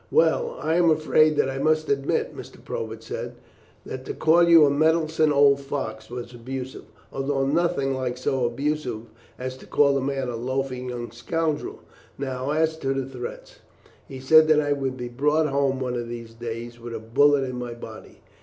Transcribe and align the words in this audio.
"Well, 0.09 0.57
I 0.59 0.77
am 0.77 0.89
afraid 0.89 1.35
that 1.37 1.47
I 1.47 1.59
must 1.59 1.87
admit," 1.87 2.35
Mr. 2.35 2.57
Probert 2.65 3.03
said, 3.03 3.35
"that 3.85 4.03
to 4.05 4.15
call 4.15 4.41
you 4.49 4.65
a 4.65 4.71
meddlesome 4.71 5.31
old 5.31 5.59
fox 5.59 6.09
was 6.09 6.33
abusive, 6.33 6.85
although 7.13 7.45
nothing 7.45 7.93
like 7.93 8.17
so 8.17 8.43
abusive 8.47 9.01
as 9.37 9.55
to 9.57 9.67
call 9.67 9.95
a 9.95 10.01
man 10.01 10.27
a 10.27 10.35
loafing 10.35 10.89
young 10.89 11.11
scoundrel. 11.11 11.81
Now 12.17 12.49
as 12.49 12.77
to 12.79 12.95
the 12.95 13.05
threats." 13.05 13.59
"He 14.07 14.19
said 14.19 14.47
that 14.47 14.59
I 14.59 14.71
would 14.73 14.97
be 14.97 15.07
brought 15.07 15.45
home 15.45 15.79
one 15.79 15.93
of 15.95 16.09
these 16.09 16.33
days 16.33 16.79
with 16.79 16.95
a 16.95 16.99
bullet 16.99 17.43
in 17.43 17.57
my 17.59 17.75
body." 17.75 18.21